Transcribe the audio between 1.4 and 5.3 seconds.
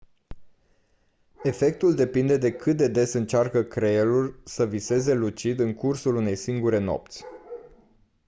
efectul depinde de cât de des încearcă creierul să viseze